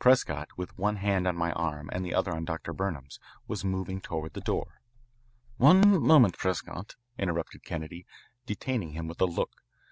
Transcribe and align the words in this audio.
Prescott, 0.00 0.48
with 0.56 0.76
one 0.76 0.96
hand 0.96 1.28
on 1.28 1.36
my 1.36 1.52
arm 1.52 1.88
and 1.92 2.04
the 2.04 2.12
other 2.12 2.32
on 2.34 2.44
Dr. 2.44 2.72
Burnham's, 2.72 3.20
was 3.46 3.64
moving 3.64 4.00
toward 4.00 4.32
the 4.32 4.40
door. 4.40 4.80
"One 5.56 6.02
moment, 6.02 6.36
Prescott," 6.36 6.96
interrupted 7.16 7.62
Kennedy, 7.62 8.04
detaining 8.44 8.94
him 8.94 9.06
with 9.06 9.20
a 9.20 9.26
look. 9.26 9.62